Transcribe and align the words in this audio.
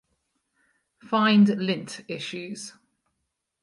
Find 1.03 1.47
lint 1.61 2.03
issues 2.07 2.73